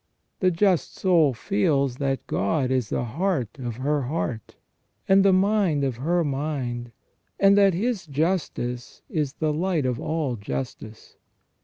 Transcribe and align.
The 0.39 0.49
just 0.49 0.95
soul 0.95 1.35
feels 1.35 1.97
that 1.97 2.25
God 2.25 2.71
is 2.71 2.89
the 2.89 3.03
heart 3.03 3.59
of 3.59 3.75
her 3.75 4.01
heart, 4.01 4.55
and 5.07 5.23
the 5.23 5.31
mind 5.31 5.83
of 5.83 5.97
her 5.97 6.23
mind, 6.23 6.91
and 7.39 7.55
that 7.55 7.75
His 7.75 8.07
justice 8.07 9.03
is 9.11 9.33
the 9.33 9.53
light 9.53 9.85
of 9.85 9.99
all 9.99 10.37
justice. 10.37 11.17